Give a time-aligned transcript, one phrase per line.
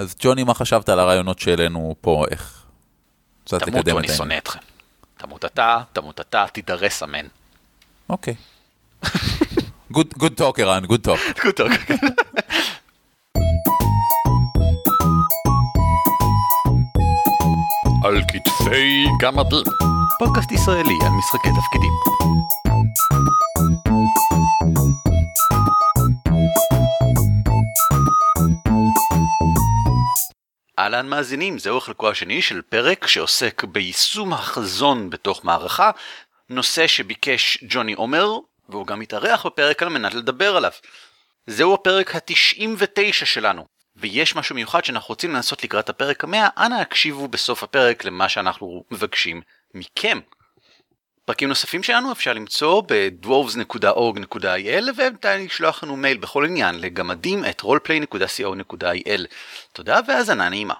[0.00, 2.62] אז ג'וני, מה חשבת על הרעיונות שהעלינו פה, איך?
[3.44, 4.38] קצת לקדם תמותו, את אני שונא.
[4.38, 4.58] אתכם.
[5.16, 7.26] תמות אתה, תמות אתה, תידרס אמן.
[8.08, 8.34] אוקיי.
[9.92, 11.50] Good good talk, ערן, good talk.
[11.56, 11.68] טוב.
[18.04, 19.64] על כתפי גמדים.
[20.18, 21.92] פודקאסט ישראלי על משחקי תפקידים.
[30.94, 35.90] אהלן מאזינים, זהו חלקו השני של פרק שעוסק ביישום החזון בתוך מערכה,
[36.48, 40.70] נושא שביקש ג'וני עומר, והוא גם התארח בפרק על מנת לדבר עליו.
[41.46, 47.28] זהו הפרק ה-99 שלנו, ויש משהו מיוחד שאנחנו רוצים לעשות לקראת הפרק המאה, אנא הקשיבו
[47.28, 49.40] בסוף הפרק למה שאנחנו מבקשים
[49.74, 50.20] מכם.
[51.24, 59.26] פרקים נוספים שלנו אפשר למצוא ב-dwarves.org.il ובינתיים לשלוח לנו מייל בכל עניין לגמדים את roleplay.co.il.
[59.72, 60.74] תודה והאזנה נעימה.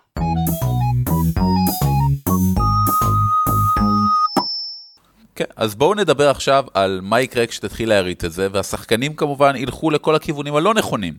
[5.35, 9.91] כן, אז בואו נדבר עכשיו על מה יקרה כשתתחיל להריץ את זה, והשחקנים כמובן ילכו
[9.91, 11.15] לכל הכיוונים הלא נכונים.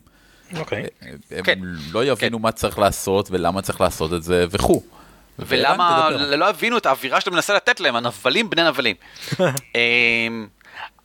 [0.58, 0.86] אוקיי.
[1.32, 1.60] הם כן.
[1.92, 4.82] לא יבינו מה צריך לעשות ולמה צריך לעשות את זה וכו'.
[5.48, 6.10] ולמה.
[6.10, 8.96] לא הבינו את האווירה שאתה מנסה לתת להם, הנבלים בני נבלים.
[9.76, 10.48] אמ,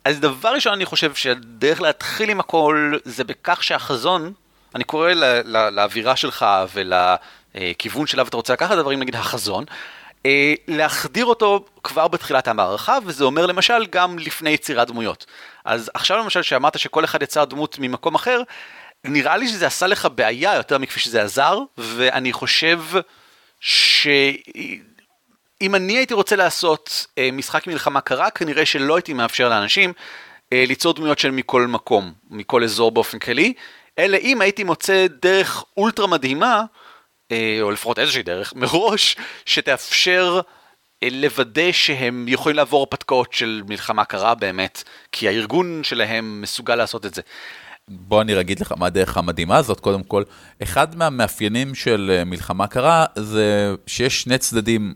[0.05, 4.33] אז דבר ראשון אני חושב שהדרך להתחיל עם הכל זה בכך שהחזון,
[4.75, 5.11] אני קורא
[5.71, 9.65] לאווירה שלך ולכיוון שלו אתה רוצה לקחת את הדברים, נגיד החזון,
[10.25, 15.25] אה, להחדיר אותו כבר בתחילת המערכה, וזה אומר למשל גם לפני יצירת דמויות.
[15.65, 18.41] אז עכשיו למשל שאמרת שכל אחד יצר דמות ממקום אחר,
[19.03, 22.79] נראה לי שזה עשה לך בעיה יותר מכפי שזה עזר, ואני חושב
[23.59, 24.81] שאם
[25.75, 29.93] אני הייתי רוצה לעשות אה, משחק מלחמה קרה, כנראה שלא הייתי מאפשר לאנשים
[30.53, 33.53] אה, ליצור דמויות של מכל מקום, מכל אזור באופן כללי,
[33.99, 36.63] אלא אם הייתי מוצא דרך אולטרה מדהימה,
[37.31, 40.41] אה, או לפחות איזושהי דרך, מראש, שתאפשר
[41.03, 47.13] לוודא שהם יכולים לעבור הרפתקאות של מלחמה קרה באמת, כי הארגון שלהם מסוגל לעשות את
[47.13, 47.21] זה.
[47.89, 50.23] בוא אני אגיד לך מה הדרך המדהימה הזאת, קודם כל,
[50.63, 54.93] אחד מהמאפיינים של אה, מלחמה קרה זה שיש שני צדדים,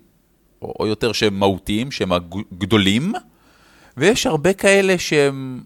[0.61, 3.13] או, יותר שהם מהותיים, שהם הגדולים,
[3.97, 5.63] ויש הרבה כאלה שהם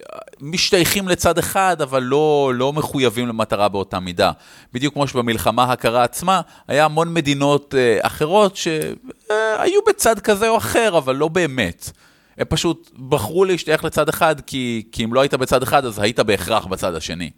[0.00, 4.32] אה, משתייכים לצד אחד, אבל לא, לא מחויבים למטרה באותה מידה.
[4.72, 10.98] בדיוק כמו שבמלחמה הקרה עצמה, היה המון מדינות אה, אחרות שהיו בצד כזה או אחר,
[10.98, 11.90] אבל לא באמת.
[12.38, 16.20] הם פשוט בחרו להשתייך לצד אחד, כי, כי אם לא היית בצד אחד, אז היית
[16.20, 17.30] בהכרח בצד השני.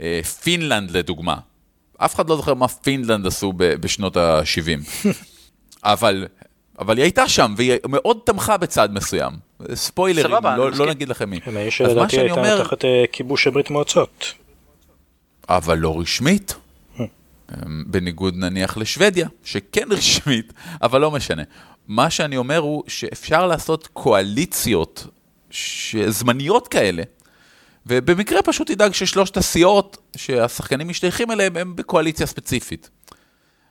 [0.00, 1.36] אה, פינלנד לדוגמה.
[1.96, 5.08] אף אחד לא זוכר מה פינלנד עשו בשנות ה-70.
[5.84, 6.26] אבל,
[6.78, 9.32] אבל היא הייתה שם, והיא מאוד תמכה בצד מסוים.
[9.74, 10.70] ספוילרים, סבבה, לא.
[10.70, 11.40] לא נגיד לכם מי.
[11.46, 14.34] אז מה שלדעתי שאני הייתה אומר, תחת אה, כיבוש ברית מועצות.
[15.48, 16.54] אבל לא רשמית.
[17.52, 21.42] אמ, בניגוד נניח לשוודיה, שכן רשמית, אבל לא משנה.
[21.88, 25.06] מה שאני אומר הוא שאפשר לעשות קואליציות
[26.08, 27.02] זמניות כאלה,
[27.86, 32.90] ובמקרה פשוט תדאג ששלושת הסיעות שהשחקנים משתייכים אליהם הם בקואליציה ספציפית.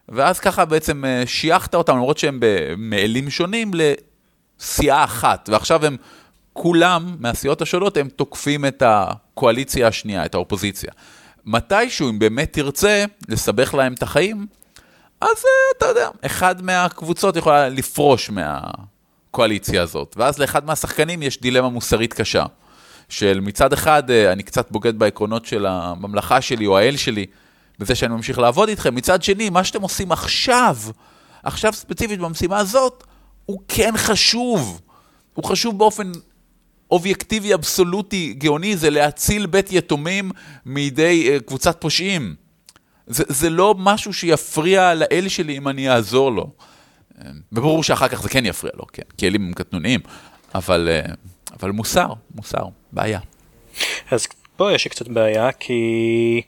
[0.10, 5.98] ואז ככה בעצם אה, שייכת אותם, למרות שהם במעלים שונים, לסיעה אחת, ועכשיו הם
[6.54, 10.92] כולם מהסיעות השונות, הם תוקפים את הקואליציה השנייה, את האופוזיציה.
[11.46, 14.46] מתישהו, אם באמת תרצה לסבך להם את החיים,
[15.22, 21.70] אז אה, אתה יודע, אחד מהקבוצות יכולה לפרוש מהקואליציה הזאת, ואז לאחד מהשחקנים יש דילמה
[21.70, 22.46] מוסרית קשה.
[23.10, 27.26] של מצד אחד, אה, אני קצת בוגד בעקרונות של הממלכה שלי או האל שלי,
[27.80, 28.96] בזה שאני ממשיך לעבוד איתכם.
[28.96, 30.78] מצד שני, מה שאתם עושים עכשיו,
[31.44, 33.04] עכשיו ספציפית במשימה הזאת,
[33.46, 34.82] הוא כן חשוב.
[35.34, 36.12] הוא חשוב באופן
[36.92, 40.32] אובייקטיבי, אבסולוטי, גאוני, זה להציל בית יתומים
[40.66, 42.36] מידי uh, קבוצת פושעים.
[43.14, 46.52] זה, זה לא משהו שיפריע לאל שלי אם אני אעזור לו.
[47.52, 50.00] וברור שאחר כך זה כן יפריע לו, כן, כי אלים הם קטנוניים,
[50.56, 51.14] אבל, אה,
[51.60, 53.20] אבל מוסר, מוסר, בעיה.
[54.12, 56.42] אז פה יש קצת בעיה כי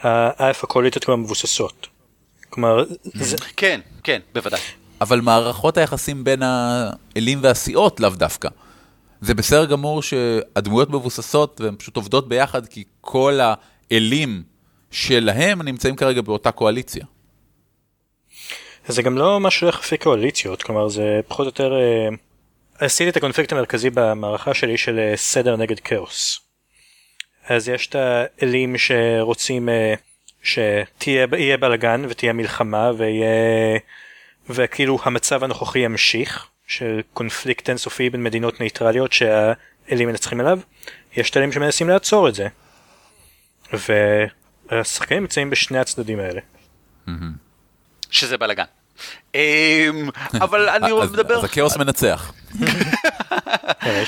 [0.00, 1.86] האלף הקואליציות כבר מבוססות.
[2.50, 4.60] כלומר, זה, כן, כן, בוודאי.
[5.00, 8.48] אבל מערכות היחסים בין האלים והסיעות לאו דווקא.
[9.20, 14.42] זה בסדר גמור שהדמויות מבוססות והן פשוט עובדות ביחד, כי כל האלים
[14.92, 17.04] שלהם נמצאים כרגע באותה קואליציה.
[18.86, 21.74] זה גם לא משהו יחסי קואליציות, כלומר זה פחות או יותר...
[21.74, 22.08] אה,
[22.78, 26.40] עשיתי את הקונפליקט המרכזי במערכה שלי של אה, סדר נגד כאוס.
[27.46, 29.94] אז יש את האלים שרוצים אה,
[30.42, 33.78] שתהיה בלאגן ותהיה מלחמה ויהיה...
[34.50, 40.58] וכאילו המצב הנוכחי ימשיך, של קונפליקט אינסופי בין מדינות נייטרליות שהאלים מנצחים אליו.
[41.16, 42.48] יש את האלים שמנסים לעצור את זה.
[44.80, 46.40] השחקנים נמצאים בשני הצדדים האלה.
[48.10, 48.64] שזה בלאגן.
[49.34, 49.40] אמ,
[50.32, 51.38] אבל אני אז- מדבר...
[51.38, 52.32] אז הכאוס מנצח.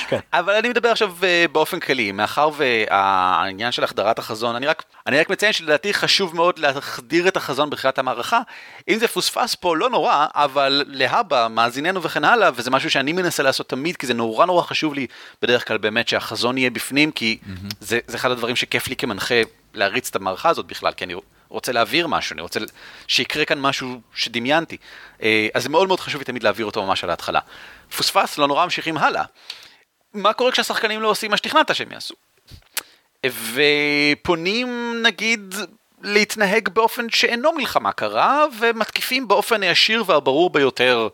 [0.09, 0.19] כן.
[0.33, 5.19] אבל אני מדבר עכשיו אה, באופן כללי, מאחר והעניין של החדרת החזון, אני רק, אני
[5.21, 8.41] רק מציין שלדעתי חשוב מאוד להחדיר את החזון בתחילת המערכה.
[8.89, 13.43] אם זה פוספס פה, לא נורא, אבל להבא, מאזיננו וכן הלאה, וזה משהו שאני מנסה
[13.43, 15.07] לעשות תמיד, כי זה נורא נורא חשוב לי
[15.43, 17.39] בדרך כלל באמת שהחזון יהיה בפנים, כי
[17.81, 19.35] זה, זה אחד הדברים שכיף לי כמנחה
[19.75, 21.15] להריץ את המערכה הזאת בכלל, כי אני
[21.49, 22.61] רוצה להעביר משהו, אני רוצה
[23.09, 24.77] שיקרה כאן משהו שדמיינתי.
[25.23, 27.41] אה, אז זה מאוד מאוד חשוב לי תמיד להעביר אותו ממש על ההתחלה.
[27.97, 29.25] פוספס, לא נורא, ממשיכים הלאה.
[30.15, 32.15] מה קורה כשהשחקנים לא עושים מה שתכננת שהם יעשו?
[33.27, 35.55] ופונים נגיד
[36.03, 41.09] להתנהג באופן שאינו מלחמה קרה, ומתקיפים באופן הישיר והברור ביותר,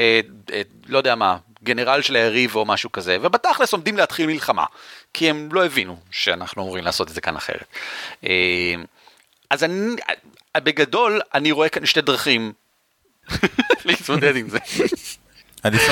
[0.00, 0.20] אה,
[0.52, 4.64] אה, לא יודע מה, גנרל של היריב או משהו כזה, ובתכלס עומדים להתחיל מלחמה,
[5.14, 7.66] כי הם לא הבינו שאנחנו אמורים לעשות את זה כאן אחרת.
[8.24, 8.74] אה,
[9.50, 9.96] אז אני,
[10.56, 12.52] בגדול, אני רואה כאן שתי דרכים
[13.84, 14.58] להתמודד עם זה.
[15.62, 15.82] עדיף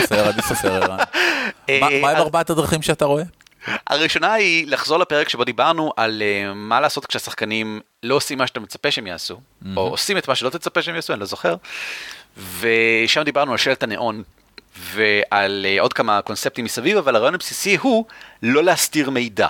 [0.47, 0.99] חסר, ערן.
[1.69, 3.23] אה, מה עם ארבעת הדרכים שאתה רואה?
[3.87, 8.61] הראשונה היא לחזור לפרק שבו דיברנו על uh, מה לעשות כשהשחקנים לא עושים מה שאתה
[8.61, 9.41] מצפה שהם יעשו,
[9.77, 11.57] או עושים את מה שלא תצפה שהם יעשו, אני לא זוכר.
[12.61, 14.23] ושם דיברנו על שלט הניאון
[14.79, 18.05] ועל uh, עוד כמה קונספטים מסביב, אבל הרעיון הבסיסי הוא
[18.43, 19.49] לא להסתיר מידע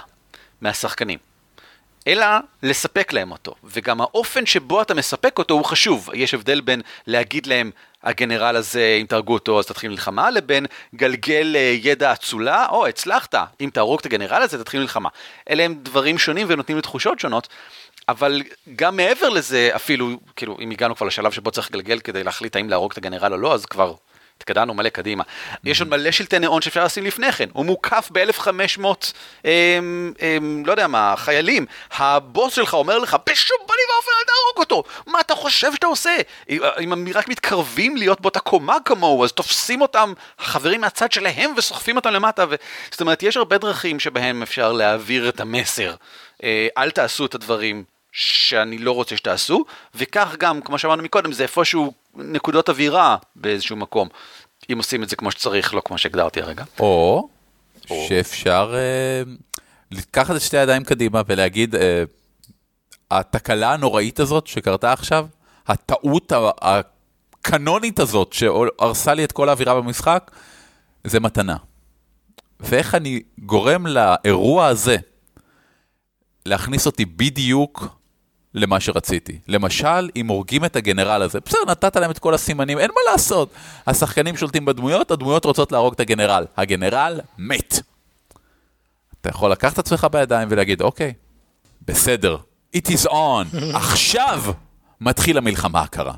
[0.61, 1.19] מהשחקנים.
[2.07, 2.27] אלא
[2.63, 6.11] לספק להם אותו, וגם האופן שבו אתה מספק אותו הוא חשוב.
[6.15, 7.71] יש הבדל בין להגיד להם,
[8.03, 13.35] הגנרל הזה, אם תהרגו אותו אז תתחיל מלחמה, לבין גלגל אה, ידע אצולה, או הצלחת,
[13.61, 15.09] אם תהרוג את הגנרל הזה תתחיל מלחמה.
[15.51, 17.49] אלה הם דברים שונים ונותנים לי תחושות שונות,
[18.09, 18.43] אבל
[18.77, 22.71] גם מעבר לזה, אפילו, כאילו, אם הגענו כבר לשלב שבו צריך לגלגל כדי להחליט האם
[22.71, 23.95] להרוג את הגנרל או לא, אז כבר
[24.39, 25.25] התקדמנו מלא קדימה.
[25.65, 27.49] יש עוד מלא שלטי ניאון שאפשר לשים לפני כן.
[27.53, 28.85] הוא מוקף ב-1500,
[29.45, 31.67] אמ, אמ, לא יודע מה, חיילים.
[31.93, 34.85] הבוס שלך אומר לך, בשום פנים ואופן אל תהרוג אותו!
[35.07, 36.17] מה אתה חושב שאתה עושה?
[36.51, 41.97] אם הם רק מתקרבים להיות באותה קומה כמוהו, אז תופסים אותם החברים מהצד שלהם וסוחפים
[41.97, 42.45] אותם למטה.
[42.51, 42.55] ו...
[42.91, 45.95] זאת אומרת, יש הרבה דרכים שבהם אפשר להעביר את המסר.
[46.45, 51.43] אה, אל תעשו את הדברים שאני לא רוצה שתעשו, וכך גם, כמו שאמרנו מקודם, זה
[51.43, 54.09] איפשהו נקודות אווירה באיזשהו מקום,
[54.73, 56.65] אם עושים את זה כמו שצריך, לא כמו שהגדרתי הרגע.
[56.79, 57.29] או
[57.91, 58.07] או.
[58.09, 59.23] שאפשר אה,
[59.91, 62.05] לקחת את שתי הידיים קדימה ולהגיד, אה,
[63.11, 65.27] התקלה הנוראית הזאת שקרתה עכשיו,
[65.67, 66.33] הטעות
[66.63, 70.31] הקנונית הזאת שהרסה לי את כל האווירה במשחק,
[71.05, 71.57] זה מתנה.
[72.61, 74.97] ואיך אני גורם לאירוע הזה
[76.47, 77.89] להכניס אותי בדיוק
[78.57, 79.39] למה שרציתי.
[79.49, 83.51] למשל, אם הורגים את הגנרל הזה, בסדר, נתת להם את כל הסימנים, אין מה לעשות.
[83.87, 86.45] השחקנים שולטים בדמויות, הדמויות רוצות להרוג את הגנרל.
[86.57, 87.81] הגנרל מת.
[89.21, 91.13] אתה יכול לקחת את עצמך בידיים ולהגיד, אוקיי,
[91.87, 92.37] בסדר,
[92.77, 94.43] it is on, עכשיו
[95.01, 96.15] מתחיל המלחמה הקרה.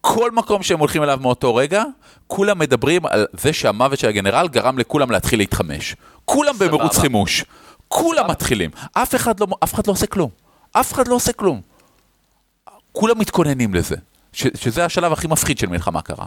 [0.00, 1.84] כל מקום שהם הולכים אליו מאותו רגע,
[2.26, 5.96] כולם מדברים על זה שהמוות של הגנרל גרם לכולם להתחיל להתחמש.
[6.24, 6.58] כולם.
[6.58, 7.44] במרוץ חימוש.
[7.88, 8.70] כולם מתחילים.
[8.92, 10.30] אף אחד, לא, אף אחד לא עושה כלום.
[10.72, 11.69] אף אחד לא עושה כלום.
[12.92, 13.96] כולם מתכוננים לזה.
[14.32, 16.26] ש, שזה השלב הכי מפחיד של מלחמה קרה.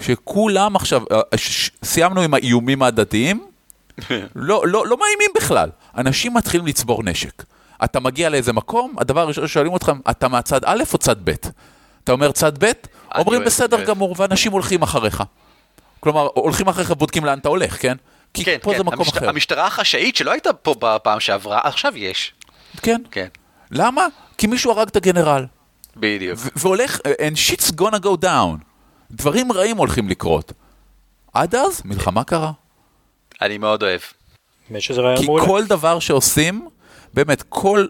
[0.00, 3.46] שכולם עכשיו, אה, ש, ש, סיימנו עם האיומים ההדדיים,
[4.34, 5.70] לא, לא, לא מאיימים בכלל.
[5.96, 7.44] אנשים מתחילים לצבור נשק.
[7.84, 11.30] אתה מגיע לאיזה מקום, הדבר הראשון ששואלים אותך, אתה מהצד א' או צד ב'?
[12.04, 12.72] אתה אומר צד ב',
[13.18, 13.84] אומרים בסדר.
[13.84, 15.22] גמור, ואנשים הולכים אחריך.
[16.00, 17.96] כלומר, הולכים אחריך, בודקים לאן אתה הולך, כן?
[18.34, 19.16] כי כן, פה כן, זה מקום המשט...
[19.16, 19.28] אחר.
[19.28, 22.32] המשטרה החשאית שלא הייתה פה בפעם שעברה, עכשיו יש.
[22.82, 23.02] כן.
[23.10, 23.26] כן,
[23.70, 24.06] למה?
[24.38, 25.46] כי מישהו הרג את הגנרל.
[26.00, 26.38] בדיוק.
[26.56, 28.64] והולך, and shit's gonna go down.
[29.10, 30.52] דברים רעים הולכים לקרות.
[31.34, 32.52] עד אז, מלחמה קרה.
[33.42, 34.00] אני מאוד אוהב.
[35.16, 35.26] כי.
[35.46, 36.68] כל דבר שעושים,
[37.14, 37.86] באמת, כל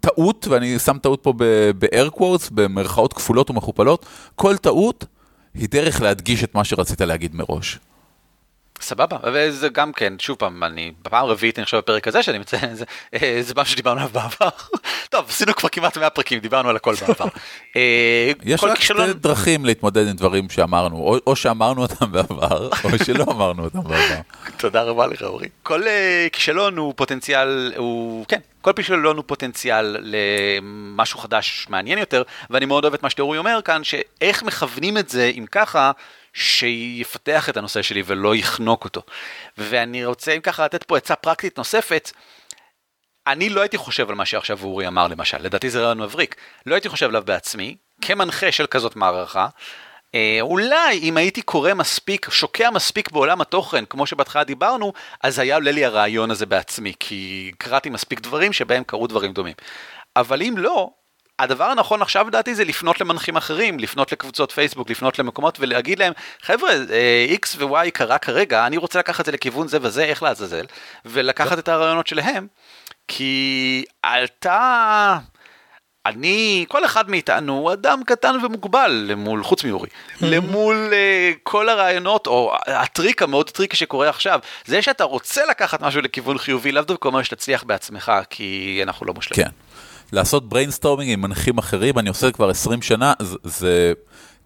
[0.00, 1.32] טעות, ואני שם טעות פה
[1.78, 5.04] ב-air quotes, במרכאות כפולות ומכופלות, כל טעות
[5.54, 7.78] היא דרך להדגיש את מה שרצית להגיד מראש.
[8.80, 12.74] סבבה, וזה גם כן, שוב פעם, אני בפעם הרביעית אני חושב בפרק הזה שאני מציין,
[12.74, 14.48] זה, אה, זה משהו שדיברנו עליו בעבר.
[15.10, 17.26] טוב, עשינו כבר כמעט 100 פרקים, דיברנו על הכל בעבר.
[17.76, 23.24] אה, יש רק שתי דרכים להתמודד עם דברים שאמרנו, או, שאמרנו אותם בעבר, או שלא
[23.28, 24.20] אמרנו אותם בעבר.
[24.56, 25.48] תודה רבה לך אורי.
[25.62, 25.86] כל uh,
[26.32, 32.84] כישלון הוא פוטנציאל, הוא, כן, כל כישלון הוא פוטנציאל למשהו חדש מעניין יותר, ואני מאוד
[32.84, 35.90] אוהב את מה שאורי אומר כאן, שאיך מכוונים את זה אם ככה,
[36.36, 39.02] שיפתח את הנושא שלי ולא יחנוק אותו.
[39.58, 42.10] ואני רוצה אם ככה לתת פה עצה פרקטית נוספת,
[43.26, 46.74] אני לא הייתי חושב על מה שעכשיו אורי אמר למשל, לדעתי זה רעיון מבריק, לא
[46.74, 49.46] הייתי חושב עליו בעצמי, כמנחה של כזאת מערכה,
[50.14, 55.54] אה, אולי אם הייתי קורא מספיק, שוקע מספיק בעולם התוכן, כמו שבהתחלה דיברנו, אז היה
[55.54, 59.54] עולה לי הרעיון הזה בעצמי, כי קראתי מספיק דברים שבהם קרו דברים דומים.
[60.16, 60.90] אבל אם לא,
[61.38, 66.12] הדבר הנכון עכשיו לדעתי זה לפנות למנחים אחרים, לפנות לקבוצות פייסבוק, לפנות למקומות ולהגיד להם,
[66.42, 70.22] חבר'ה, אה, X ו-Y קרה כרגע, אני רוצה לקחת את זה לכיוון זה וזה, איך
[70.22, 70.64] לעזאזל,
[71.04, 72.46] ולקחת את הרעיונות שלהם,
[73.08, 75.18] כי עלתה...
[76.06, 79.88] אני, כל אחד מאיתנו הוא אדם קטן ומוגבל למול, חוץ מאורי,
[80.20, 86.00] למול uh, כל הרעיונות, או הטריק המאוד טריקי שקורה עכשיו, זה שאתה רוצה לקחת משהו
[86.00, 89.46] לכיוון חיובי, לאו דווקא אומר שתצליח בעצמך, כי אנחנו לא מושלמים.
[89.46, 89.65] כן.
[90.12, 93.92] לעשות brainstorming עם מנחים אחרים, אני עושה כבר 20 שנה, זה, זה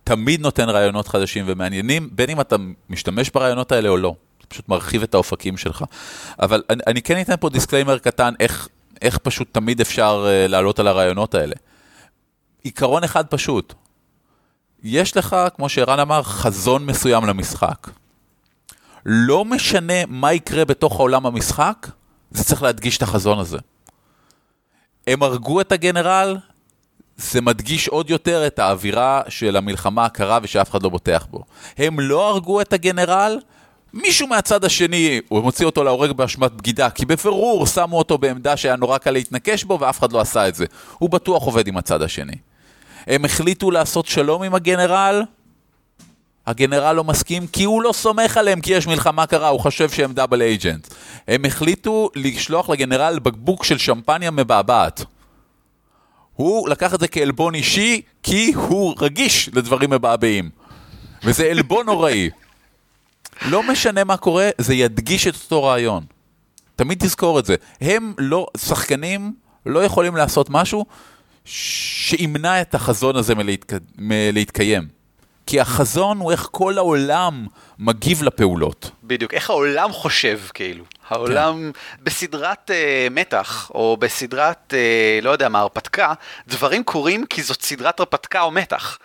[0.04, 2.56] תמיד נותן רעיונות חדשים ומעניינים, בין אם אתה
[2.90, 4.14] משתמש ברעיונות האלה או לא.
[4.40, 5.84] זה פשוט מרחיב את האופקים שלך.
[6.40, 8.68] אבל אני, אני כן אתן פה disclaimer קטן, איך,
[9.02, 11.54] איך פשוט תמיד אפשר uh, לעלות על הרעיונות האלה.
[12.62, 13.74] עיקרון אחד פשוט,
[14.82, 17.90] יש לך, כמו שערן אמר, חזון מסוים למשחק.
[19.06, 21.86] לא משנה מה יקרה בתוך העולם המשחק,
[22.30, 23.58] זה צריך להדגיש את החזון הזה.
[25.06, 26.36] הם הרגו את הגנרל,
[27.16, 31.44] זה מדגיש עוד יותר את האווירה של המלחמה הקרה ושאף אחד לא בוטח בו.
[31.78, 33.38] הם לא הרגו את הגנרל,
[33.92, 38.76] מישהו מהצד השני, הוא מוציא אותו להורג באשמת בגידה, כי בפירור שמו אותו בעמדה שהיה
[38.76, 40.64] נורא קל להתנקש בו ואף אחד לא עשה את זה.
[40.98, 42.36] הוא בטוח עובד עם הצד השני.
[43.06, 45.22] הם החליטו לעשות שלום עם הגנרל,
[46.50, 50.12] הגנרל לא מסכים כי הוא לא סומך עליהם כי יש מלחמה קרה, הוא חושב שהם
[50.12, 50.88] דאבל אייג'נט.
[51.28, 55.04] הם החליטו לשלוח לגנרל בקבוק של שמפניה מבעבעת.
[56.34, 60.50] הוא לקח את זה כעלבון אישי כי הוא רגיש לדברים מבעבעים.
[61.24, 62.30] וזה עלבון נוראי.
[63.46, 66.04] לא משנה מה קורה, זה ידגיש את אותו רעיון.
[66.76, 67.54] תמיד תזכור את זה.
[67.80, 69.32] הם לא, שחקנים
[69.66, 70.86] לא יכולים לעשות משהו
[71.44, 73.72] שימנע את החזון הזה מלהתק...
[73.98, 74.99] מלהתקיים.
[75.46, 77.46] כי החזון הוא איך כל העולם
[77.78, 78.90] מגיב לפעולות.
[79.04, 80.84] בדיוק, איך העולם חושב כאילו.
[81.08, 82.04] העולם כן.
[82.04, 86.12] בסדרת uh, מתח, או בסדרת, uh, לא יודע מה, הרפתקה,
[86.48, 88.98] דברים קורים כי זאת סדרת הרפתקה או מתח.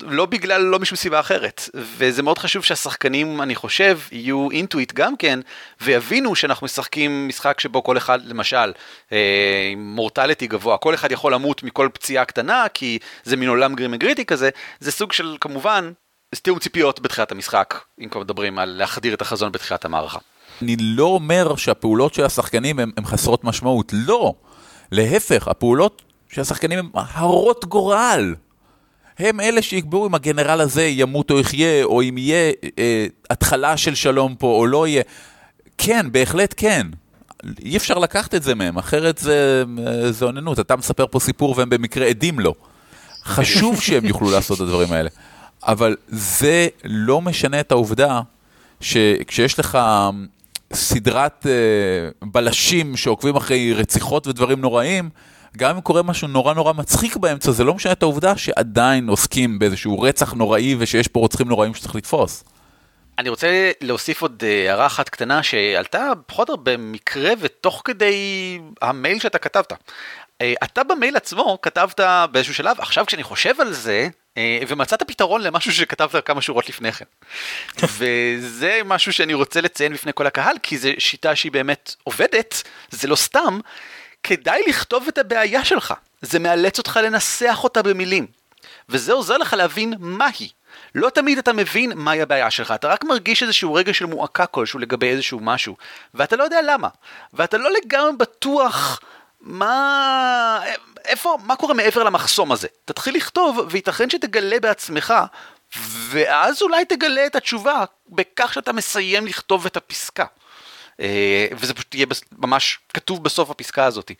[0.00, 1.68] לא בגלל, לא משום סיבה אחרת.
[1.74, 5.40] וזה מאוד חשוב שהשחקנים, אני חושב, יהיו אינטואיט גם כן,
[5.80, 8.72] ויבינו שאנחנו משחקים משחק שבו כל אחד, למשל,
[9.12, 13.74] אה, עם מורטליטי גבוה, כל אחד יכול למות מכל פציעה קטנה, כי זה מין עולם
[13.74, 14.50] גרימי גריטי כזה,
[14.80, 15.92] זה סוג של, כמובן,
[16.42, 20.18] תיאום ציפיות בתחילת המשחק, אם כבר מדברים על להחדיר את החזון בתחילת המערכה.
[20.62, 24.34] אני לא אומר שהפעולות של השחקנים הן חסרות משמעות, לא.
[24.92, 28.34] להפך, הפעולות של השחקנים הן הרות גורל.
[29.18, 33.94] הם אלה שיקבעו אם הגנרל הזה ימות או יחיה, או אם יהיה אה, התחלה של
[33.94, 35.02] שלום פה או לא יהיה.
[35.78, 36.86] כן, בהחלט כן.
[37.64, 40.60] אי אפשר לקחת את זה מהם, אחרת זה, אה, זה אוננות.
[40.60, 42.54] אתה מספר פה סיפור והם במקרה עדים לו.
[43.24, 45.10] חשוב שהם יוכלו לעשות את הדברים האלה.
[45.62, 48.20] אבל זה לא משנה את העובדה
[48.80, 49.78] שכשיש לך
[50.72, 51.52] סדרת אה,
[52.22, 55.10] בלשים שעוקבים אחרי רציחות ודברים נוראים,
[55.56, 59.58] גם אם קורה משהו נורא נורא מצחיק באמצע, זה לא משנה את העובדה שעדיין עוסקים
[59.58, 62.44] באיזשהו רצח נוראי ושיש פה רוצחים נוראים שצריך לתפוס.
[63.18, 69.18] אני רוצה להוסיף עוד אה, הערה אחת קטנה שעלתה פחות או במקרה ותוך כדי המייל
[69.18, 69.72] שאתה כתבת.
[70.40, 72.00] אה, אתה במייל עצמו כתבת
[72.32, 76.92] באיזשהו שלב, עכשיו כשאני חושב על זה, אה, ומצאת פתרון למשהו שכתבת כמה שורות לפני
[76.92, 77.04] כן.
[77.98, 83.08] וזה משהו שאני רוצה לציין בפני כל הקהל, כי זו שיטה שהיא באמת עובדת, זה
[83.08, 83.60] לא סתם,
[84.24, 85.94] כדאי לכתוב את הבעיה שלך.
[86.22, 88.26] זה מאלץ אותך לנסח אותה במילים.
[88.88, 90.48] וזה עוזר לך להבין מה היא.
[90.94, 94.78] לא תמיד אתה מבין מהי הבעיה שלך, אתה רק מרגיש איזשהו רגע של מועקה כלשהו
[94.78, 95.76] לגבי איזשהו משהו,
[96.14, 96.88] ואתה לא יודע למה,
[97.32, 99.00] ואתה לא לגמרי בטוח
[99.40, 100.60] מה...
[101.04, 102.68] איפה, מה קורה מעבר למחסום הזה.
[102.84, 105.14] תתחיל לכתוב, וייתכן שתגלה בעצמך,
[106.08, 110.24] ואז אולי תגלה את התשובה בכך שאתה מסיים לכתוב את הפסקה.
[111.00, 112.06] אה, וזה פשוט יהיה
[112.38, 114.12] ממש כתוב בסוף הפסקה הזאת.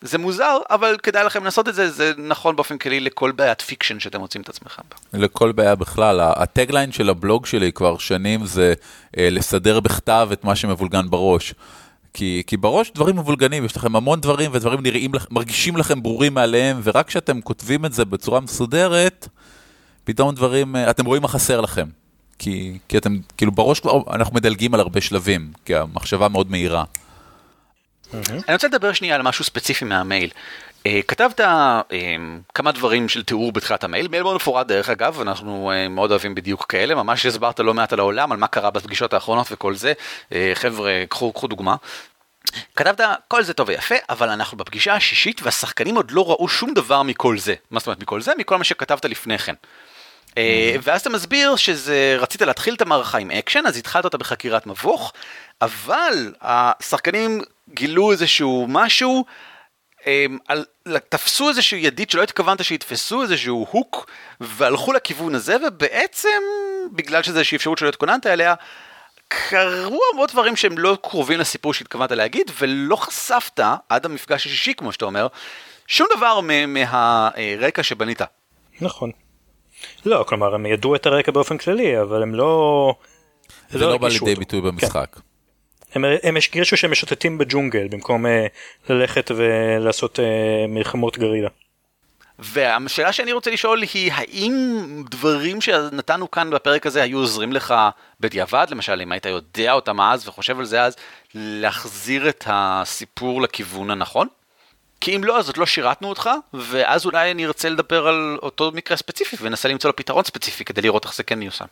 [0.00, 4.00] זה מוזר, אבל כדאי לכם לעשות את זה, זה נכון באופן כללי לכל בעיית fiction
[4.00, 5.18] שאתם מוצאים את עצמכם בה.
[5.18, 8.74] לכל בעיה בכלל, ה tagline של הבלוג שלי כבר שנים זה
[9.18, 11.54] אה, לסדר בכתב את מה שמבולגן בראש.
[12.14, 16.80] כי, כי בראש דברים מבולגנים, יש לכם המון דברים ודברים נראים, מרגישים לכם ברורים מאליהם,
[16.82, 19.28] ורק כשאתם כותבים את זה בצורה מסודרת,
[20.04, 21.86] פתאום דברים, אה, אתם רואים מה חסר לכם.
[22.40, 26.84] כי, כי אתם, כאילו בראש כבר אנחנו מדלגים על הרבה שלבים, כי המחשבה מאוד מהירה.
[28.14, 30.30] אני רוצה לדבר שנייה על משהו ספציפי מהמייל.
[30.30, 31.44] Uh, כתבת uh,
[32.54, 36.34] כמה דברים של תיאור בתחילת המייל, מייל מאוד מפורט דרך אגב, אנחנו uh, מאוד אוהבים
[36.34, 39.92] בדיוק כאלה, ממש הסברת לא מעט על העולם, על מה קרה בפגישות האחרונות וכל זה,
[40.28, 41.76] uh, חבר'ה, קחו, קחו דוגמה.
[42.76, 47.02] כתבת כל זה טוב ויפה, אבל אנחנו בפגישה השישית והשחקנים עוד לא ראו שום דבר
[47.02, 47.54] מכל זה.
[47.70, 48.32] מה זאת אומרת מכל זה?
[48.38, 49.54] מכל מה שכתבת לפני כן.
[50.40, 54.66] אה, ואז אתה מסביר שזה, רצית להתחיל את המערכה עם אקשן, אז התחלת אותה בחקירת
[54.66, 55.12] מבוך,
[55.62, 57.40] אבל השחקנים
[57.74, 59.24] גילו איזשהו משהו
[60.06, 60.64] אמ, על,
[61.08, 66.42] תפסו איזשהו ידית שלא התכוונת שיתפסו איזשהו הוק והלכו לכיוון הזה ובעצם
[66.92, 68.54] בגלל שזה איזושהי אפשרות שלא התכוננת אליה
[69.28, 74.92] קרו המון דברים שהם לא קרובים לסיפור שהתכוונת להגיד ולא חשפת עד המפגש השישי כמו
[74.92, 75.26] שאתה אומר
[75.86, 78.20] שום דבר מהרקע שבנית.
[78.80, 79.10] נכון.
[80.04, 82.94] לא כלומר הם ידעו את הרקע באופן כללי אבל הם לא.
[83.70, 85.14] זה לא, לא בא לידי ביטוי במשחק.
[85.14, 85.20] כן.
[85.94, 88.28] הם, הם הרגישו שהם משוטטים בג'ונגל במקום uh,
[88.88, 90.22] ללכת ולעשות uh,
[90.68, 91.48] מלחמות גרילה.
[92.38, 94.76] והשאלה שאני רוצה לשאול היא האם
[95.10, 97.74] דברים שנתנו כאן בפרק הזה היו עוזרים לך
[98.20, 100.96] בדיעבד למשל אם היית יודע אותם אז וחושב על זה אז
[101.34, 104.28] להחזיר את הסיפור לכיוון הנכון?
[105.00, 108.72] כי אם לא אז עוד לא שירתנו אותך ואז אולי אני ארצה לדבר על אותו
[108.74, 111.64] מקרה ספציפי וננסה למצוא לו פתרון ספציפי כדי לראות איך זה כן מיושם.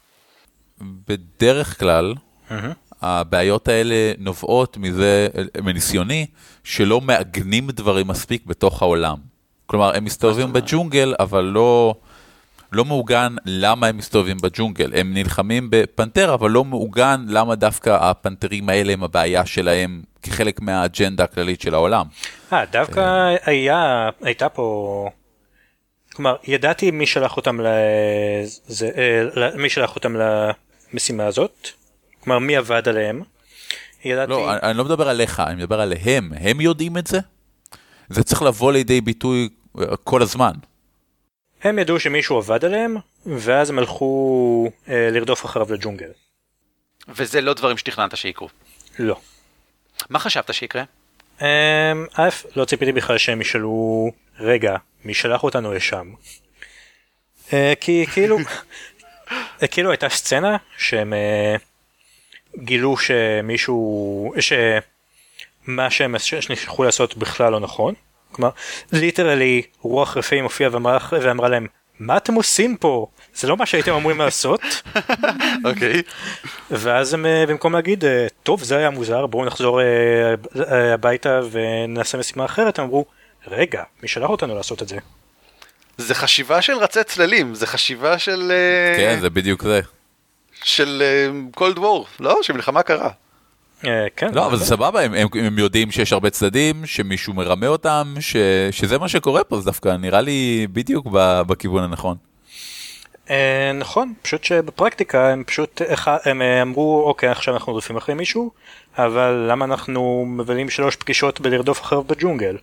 [0.81, 2.15] בדרך כלל
[2.49, 2.55] mm-hmm.
[3.03, 5.29] הבעיות האלה נובעות מזה,
[5.63, 6.27] מניסיוני,
[6.65, 9.17] שלא מעגנים דברים מספיק בתוך העולם.
[9.67, 11.95] כלומר, הם מסתובבים בג'ונגל, אבל לא,
[12.73, 14.91] לא מעוגן למה הם מסתובבים בג'ונגל.
[14.95, 21.25] הם נלחמים בפנתר, אבל לא מעוגן למה דווקא הפנתרים האלה הם הבעיה שלהם כחלק מהאג'נדה
[21.25, 22.07] הכללית של העולם.
[22.53, 23.35] אה, דווקא.
[23.45, 25.11] היה, הייתה פה...
[26.15, 30.17] כלומר, ידעתי מי שלח אותם, לזה, אה, מי שלח אותם
[30.93, 31.69] למשימה הזאת,
[32.25, 33.23] כלומר מי עבד עליהם.
[34.05, 34.31] ידעתי...
[34.31, 37.19] לא, אני, אני לא מדבר עליך, אני מדבר עליהם, הם יודעים את זה?
[38.09, 39.49] זה צריך לבוא לידי ביטוי
[39.81, 40.53] אה, כל הזמן.
[41.63, 42.97] הם ידעו שמישהו עבד עליהם,
[43.27, 46.11] ואז הם הלכו אה, לרדוף אחריו לג'ונגל.
[47.09, 48.49] וזה לא דברים שתכננת שיקרו.
[48.99, 49.21] לא.
[50.11, 50.83] מה חשבת שיקרה?
[51.43, 54.11] אה, א', לא ציפיתי בכלל שהם ישאלו,
[54.41, 56.13] רגע, מי שלח אותנו לשם?
[57.53, 58.39] אה, כי כאילו,
[59.63, 61.57] אה, כאילו הייתה סצנה שהם אה,
[62.59, 66.15] גילו שמישהו, שמה שהם
[66.51, 67.95] נשלחו לעשות בכלל לא נכון.
[68.33, 68.51] כלומר,
[68.93, 71.67] ליטרלי רוח רפאים הופיעה ואמרה, ואמרה להם,
[72.01, 73.07] מה אתם עושים פה?
[73.35, 74.61] זה לא מה שהייתם אמורים לעשות.
[75.65, 76.03] אוקיי.
[76.71, 82.19] ואז הם אה, במקום להגיד, אה, טוב זה היה מוזר, בואו נחזור אה, הביתה ונעשה
[82.19, 83.05] משימה אחרת, הם אמרו,
[83.47, 84.97] רגע, מי שלח אותנו לעשות את זה?
[85.99, 88.53] זה חשיבה של רצי צללים, זה חשיבה של...
[88.97, 89.81] כן, זה בדיוק זה.
[90.63, 91.03] של
[91.55, 92.39] קולד וור, לא?
[92.43, 93.11] שמלחמה קרה.
[93.83, 93.87] Uh,
[94.17, 94.35] כן.
[94.35, 98.37] לא, אבל זה סבבה, הם, הם, הם יודעים שיש הרבה צדדים, שמישהו מרמה אותם, ש,
[98.71, 101.07] שזה מה שקורה פה, זה דווקא נראה לי בדיוק
[101.47, 102.17] בכיוון הנכון.
[103.27, 103.31] Uh,
[103.75, 105.83] נכון, פשוט שבפרקטיקה הם פשוט,
[106.25, 108.51] הם אמרו, אוקיי, עכשיו אנחנו רודפים אחרי מישהו,
[108.99, 112.57] אבל למה אנחנו מבלים שלוש פגישות בלרדוף אחריו בג'ונגל?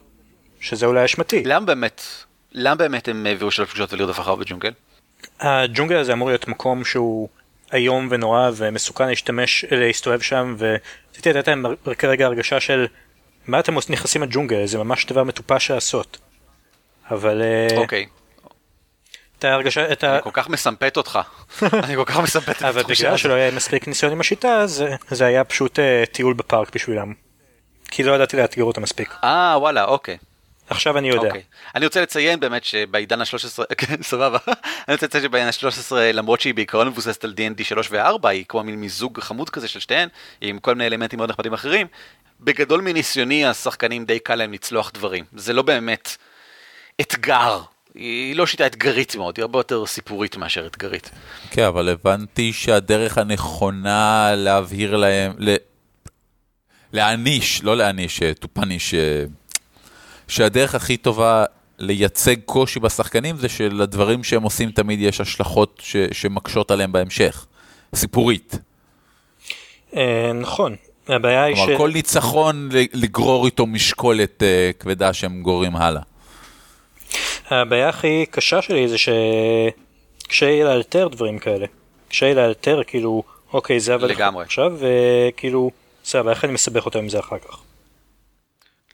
[0.60, 1.44] שזה אולי אשמתי.
[1.44, 2.02] למה באמת,
[2.52, 4.72] למה באמת הם העבירו שלוש פגישות ולרדוף אחריו בג'ונגל?
[5.40, 7.30] הג'ונגל הזה אמור להיות מקום שהוא
[7.74, 10.56] איום ונורא ומסוכן להשתמש, להסתובב שם
[11.16, 11.66] ורציתי לתת להם
[11.98, 12.88] כרגע הרגשה של
[13.48, 16.18] מה אתם נכנסים לג'ונגל זה ממש דבר מטופש לעשות.
[17.12, 18.06] אבל אה, אוקיי.
[19.40, 20.14] את ההרגשה, את ה...
[20.14, 21.20] אני כל כך מסמפת אותך,
[21.84, 22.70] אני כל כך מסמפת את התחושה.
[22.70, 26.76] אבל בגלל שלא היה מספיק ניסיון עם השיטה זה, זה היה פשוט uh, טיול בפארק
[26.76, 27.14] בשבילם.
[27.92, 29.16] כי לא ידעתי לאתגר אותם מספיק.
[29.24, 30.18] אה וואלה אוקיי.
[30.70, 31.22] עכשיו אני יודע.
[31.22, 31.26] Okay.
[31.26, 31.42] אוקיי.
[31.76, 34.38] אני רוצה לציין באמת שבעידן ה-13, כן סבבה,
[34.88, 38.64] אני רוצה לציין שבעידן ה-13 למרות שהיא בעיקרון מבוססת על D&D 3 ו-4 היא כמו
[38.64, 40.10] מין מיזוג חמוד כזה של שתיהן
[40.42, 41.88] עם כל מיני אלמנטים מאוד נחמדים אחרים.
[42.42, 46.18] בגדול מניסיוני השחקנים די קל להם לצלוח דברים זה לא באמת
[47.02, 47.62] אתגר.
[47.96, 51.12] היא לא שיטה אתגרית מאוד, היא הרבה יותר סיפורית מאשר אתגרית.
[51.52, 55.34] כן, אבל הבנתי שהדרך הנכונה להבהיר להם,
[56.94, 59.26] להעניש, לא להעניש, to punish אה,
[60.28, 61.46] שהדרך הכי טובה
[61.80, 67.46] לייצג קושי בשחקנים זה שלדברים שהם עושים תמיד יש השלכות ש, שמקשות עליהם בהמשך,
[67.96, 68.60] סיפורית.
[69.96, 70.76] אה, נכון,
[71.08, 71.60] הבעיה היא ש...
[71.60, 76.02] כלומר, כל ניצחון לגרור איתו משקולת אה, כבדה שהם גוררים הלאה.
[77.50, 81.66] הבעיה הכי קשה שלי זה שקשה לי לאלתר דברים כאלה.
[82.10, 85.72] קשה לי לאלתר כאילו, אוקיי, זה עבד עכשיו, וכאילו,
[86.04, 87.65] בסדר, איך אני מסבך אותו עם זה אחר כך?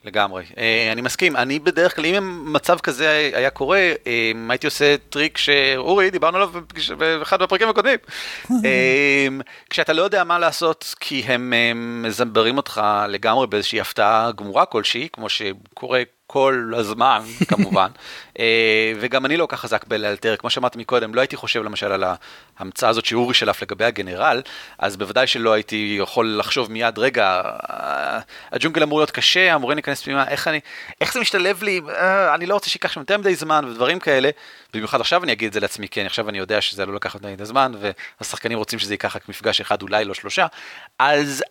[0.06, 0.44] לגמרי.
[0.58, 5.38] אה, אני מסכים, אני בדרך כלל, אם מצב כזה היה קורה, אה, הייתי עושה טריק
[5.38, 6.52] שאורי, דיברנו עליו
[6.98, 8.00] באחד הפרקים הקודמים.
[8.66, 9.28] אה,
[9.70, 11.54] כשאתה לא יודע מה לעשות, כי הם
[12.04, 17.88] מזמברים אותך לגמרי באיזושהי הפתעה גמורה כלשהי, כמו שקורה כל הזמן כמובן,
[18.40, 21.92] אה, וגם אני לא כל כך חזק בלאלתר, כמו שאמרתי מקודם, לא הייתי חושב למשל
[21.92, 22.04] על
[22.60, 24.42] ההמצאה הזאת שאורי שלף לגבי הגנרל,
[24.80, 28.20] אז בוודאי שלא הייתי יכול לחשוב מיד, רגע, אה,
[28.52, 30.60] הג'ונגל אמור להיות קשה, אמורים להיכנס פנימה, איך, אני,
[31.02, 34.30] איך זה משתלב לי, אה, אני לא רוצה שייקח שם יותר מדי זמן ודברים כאלה,
[34.74, 37.46] במיוחד עכשיו אני אגיד את זה לעצמי, כי עכשיו אני יודע שזה לא לקחת מדי
[37.46, 37.72] זמן,
[38.20, 40.48] והשחקנים רוצים שזה ייקח רק מפגש אחד, אולי לא שלושה,
[41.00, 41.44] אז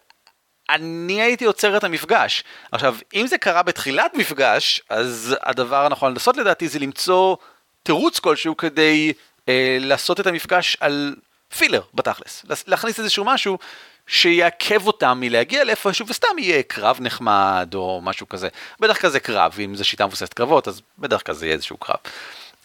[0.75, 2.45] אני הייתי עוצר את המפגש.
[2.73, 7.37] עכשיו, אם זה קרה בתחילת מפגש, אז הדבר הנכון לנסות לדעתי זה למצוא
[7.83, 9.13] תירוץ כלשהו כדי
[9.49, 11.17] אה, לעשות את המפגש על
[11.59, 12.45] פילר בתכלס.
[12.67, 13.59] להכניס איזשהו משהו
[14.07, 18.49] שיעכב אותם מלהגיע לאיפשהו וסתם יהיה קרב נחמד או משהו כזה.
[18.81, 21.77] בדרך כלל זה קרב, אם זו שיטה מבוססת קרבות אז בדרך כלל זה יהיה איזשהו
[21.77, 21.97] קרב.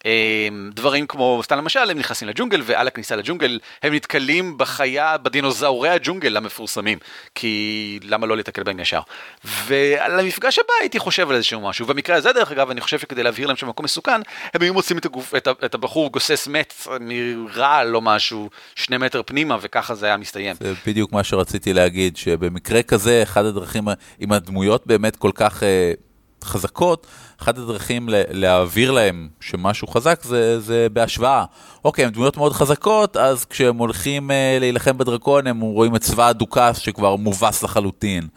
[0.06, 5.90] אמ, דברים כמו, סתם למשל, הם נכנסים לג'ונגל ועל הכניסה לג'ונגל הם נתקלים בחיה, בדינוזאורי
[5.90, 6.98] הג'ונגל המפורסמים,
[7.36, 9.00] כי למה לא להתקל בהם ישר.
[9.44, 11.86] ועל המפגש הבא הייתי חושב על איזשהו משהו.
[11.86, 14.22] במקרה הזה, דרך אגב, אני חושב שכדי להבהיר להם שמקום מסוכן,
[14.54, 19.22] הם היו מוצאים את, הגוף, את, את הבחור גוסס מת מרעל או משהו, שני מטר
[19.26, 20.56] פנימה, וככה זה היה מסתיים.
[20.60, 23.84] זה בדיוק מה שרציתי להגיד, שבמקרה כזה, אחד הדרכים,
[24.22, 25.64] אם הדמויות באמת כל כך...
[26.46, 27.08] חזקות,
[27.42, 31.46] אחת הדרכים להעביר להם שמשהו חזק זה, זה בהשוואה.
[31.86, 36.28] אוקיי, הן דמויות מאוד חזקות, אז כשהם הולכים אה, להילחם בדרקון, הם רואים את צבא
[36.28, 38.28] הדוכס שכבר מובס לחלוטין.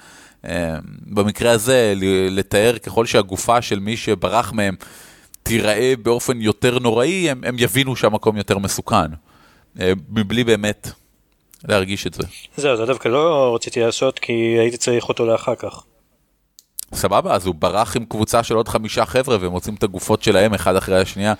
[0.44, 1.94] אה, במקרה הזה,
[2.30, 4.76] לתאר ככל שהגופה של מי שברח מהם
[5.42, 9.10] תיראה באופן יותר נוראי, הם, הם יבינו שהמקום יותר מסוכן.
[9.80, 10.88] אה, מבלי באמת
[11.64, 12.22] להרגיש את זה.
[12.56, 15.82] זהו, זה דווקא לא רציתי לעשות כי הייתי צריך אותו לאחר כך.
[16.94, 20.54] סבבה, אז הוא ברח עם קבוצה של עוד חמישה חבר'ה והם מוצאים את הגופות שלהם
[20.54, 21.34] אחד אחרי השנייה,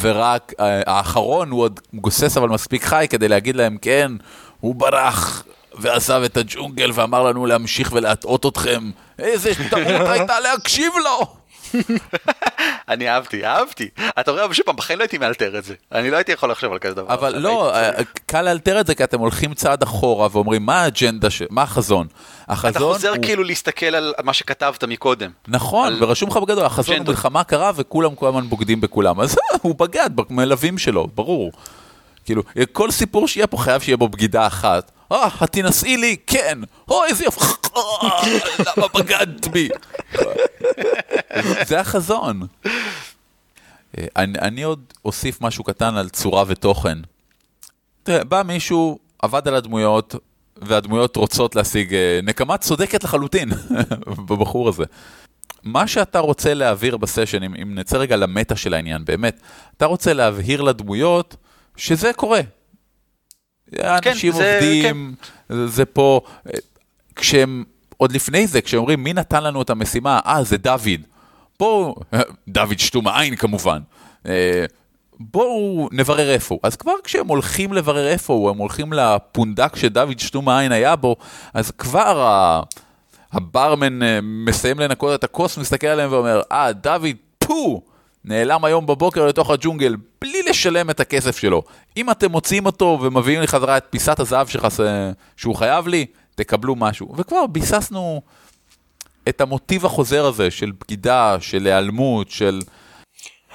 [0.00, 4.12] ורק אה, האחרון הוא עוד גוסס אבל מספיק חי כדי להגיד להם, כן,
[4.60, 8.90] הוא ברח ועזב את הג'ונגל ואמר לנו להמשיך ולהטעות אתכם.
[9.18, 11.39] איזה טעות הייתה להקשיב לו!
[12.88, 13.88] אני אהבתי, אהבתי.
[14.20, 15.74] אתה רואה, שוב פעם, בחיים לא הייתי מאלתר את זה.
[15.92, 17.14] אני לא הייתי יכול לחשוב על כזה דבר.
[17.14, 17.90] אבל לא, אה,
[18.26, 22.06] קל לאלתר את זה כי אתם הולכים צעד אחורה ואומרים, מה האג'נדה, מה החזון?
[22.48, 25.30] החזון אתה חוזר כאילו להסתכל על מה שכתבת מקודם.
[25.48, 29.20] נכון, ורשום לך בגדול, החזון הוא מלחמה קרה וכולם כל הזמן בוגדים בכולם.
[29.20, 31.52] אז הוא בגד במלווים שלו, ברור.
[32.24, 34.90] כאילו, כל סיפור שיהיה פה חייב שיהיה בו בגידה אחת.
[35.12, 36.16] אה, את תינשאי לי?
[36.26, 36.58] כן.
[36.88, 37.44] אוי, איזה יופי.
[38.66, 39.68] למה בגדת בי?
[41.66, 42.42] זה החזון.
[43.98, 46.98] אה, אני, אני עוד אוסיף משהו קטן על צורה ותוכן.
[48.02, 50.14] תראה, בא מישהו, עבד על הדמויות,
[50.56, 53.50] והדמויות רוצות להשיג אה, נקמה צודקת לחלוטין
[54.28, 54.84] בבחור הזה.
[55.62, 59.40] מה שאתה רוצה להעביר בסשן, אם, אם נצא רגע למטה של העניין, באמת,
[59.76, 61.36] אתה רוצה להבהיר לדמויות
[61.76, 62.40] שזה קורה.
[63.70, 65.14] כן, אנשים זה, עובדים,
[65.48, 65.54] כן.
[65.56, 66.20] זה, זה פה,
[67.16, 67.64] כשהם,
[67.96, 71.00] עוד לפני זה, כשהם אומרים מי נתן לנו את המשימה, אה, זה דוד.
[71.60, 71.94] בואו,
[72.48, 73.80] דוד שטום העין כמובן.
[74.26, 74.64] אה,
[75.20, 76.60] בואו נברר איפה הוא.
[76.62, 81.16] אז כבר כשהם הולכים לברר איפה הוא, הם הולכים לפונדק שדוד שטום העין היה בו,
[81.54, 82.62] אז כבר.
[83.32, 87.82] הברמן אה, מסיים לנקות את הכוס, מסתכל עליהם ואומר, אה, דוד, פו,
[88.24, 91.62] נעלם היום בבוקר לתוך הג'ונגל בלי לשלם את הכסף שלו.
[91.96, 94.80] אם אתם מוציאים אותו ומביאים לי חזרה את פיסת הזהב שחס...
[95.36, 97.14] שהוא חייב לי, תקבלו משהו.
[97.16, 98.20] וכבר ביססנו
[99.28, 102.60] את המוטיב החוזר הזה של בגידה, של היעלמות, של...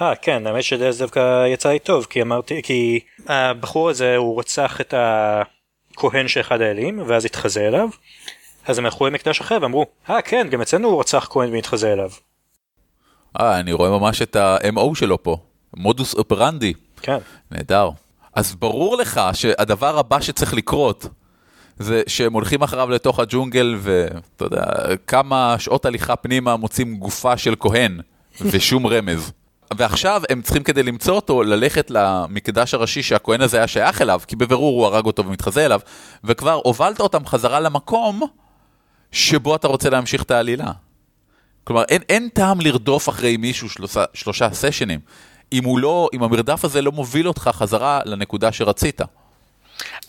[0.02, 4.82] אה, כן, האמת שזה דווקא יצא לי טוב, כי אמרתי, כי הבחור הזה הוא רצח
[4.82, 7.90] את הכהן של אחד האלים, ואז התחזה אליו.
[8.68, 12.10] אז הם הלכו למקדש אחר ואמרו, אה כן, גם אצלנו הוא רצח כהן והתחזה אליו.
[13.40, 15.38] אה, אני רואה ממש את ה-MO שלו פה,
[15.76, 16.74] מודוס אופרנדי.
[17.02, 17.18] כן.
[17.52, 17.90] נהדר.
[18.34, 21.08] אז ברור לך שהדבר הבא שצריך לקרות,
[21.80, 24.64] זה שהם הולכים אחריו לתוך הג'ונגל, ואתה יודע,
[25.08, 28.00] כמה שעות הליכה פנימה מוצאים גופה של כהן,
[28.42, 29.32] ושום רמז.
[29.78, 34.36] ועכשיו הם צריכים כדי למצוא אותו, ללכת למקדש הראשי שהכהן הזה היה שייך אליו, כי
[34.36, 35.80] בבירור הוא הרג אותו ומתחזה אליו,
[36.24, 38.22] וכבר הובלת אותם חזרה למקום
[39.12, 40.72] שבו אתה רוצה להמשיך את העלילה.
[41.64, 45.00] כלומר, אין, אין טעם לרדוף אחרי מישהו שלושה, שלושה סשנים,
[45.54, 49.02] אם, לא, אם המרדף הזה לא מוביל אותך חזרה לנקודה שרצית.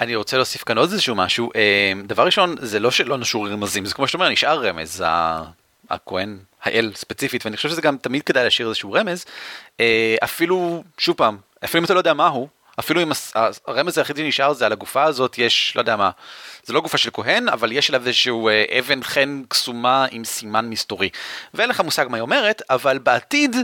[0.01, 1.51] אני רוצה להוסיף כאן עוד איזשהו משהו.
[1.57, 5.05] אה, דבר ראשון, זה לא שלא נשור רמזים, זה כמו שאתה אומר, נשאר רמז,
[5.91, 9.25] הכהן, האל ספציפית, ואני חושב שזה גם תמיד כדאי להשאיר איזשהו רמז.
[9.81, 12.49] אה, אפילו, שוב פעם, אפילו אם אתה לא יודע מה הוא,
[12.81, 13.13] אפילו אם
[13.67, 16.11] הרמז היחידי שנשאר זה על הגופה הזאת, יש, לא יודע מה,
[16.65, 20.67] זה לא גופה של כהן, אבל יש עליו איזשהו אה, אבן חן קסומה עם סימן
[20.71, 21.09] מסתורי.
[21.55, 23.57] ואין לך מושג מה היא אומרת, אבל בעתיד...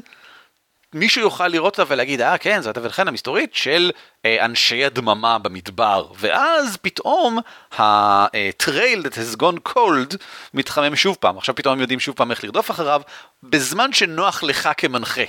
[0.95, 3.91] מישהו יוכל לראות אותה ולהגיד, אה כן, זאת אבן המסתורית של
[4.25, 7.39] אה, אנשי הדממה במדבר, ואז פתאום
[7.79, 10.17] ה-trail that has gone cold
[10.55, 13.03] מתחמם שוב פעם, עכשיו פתאום הם יודעים שוב פעם איך לרדוף אחריו,
[13.43, 15.23] בזמן שנוח לך כמנחה.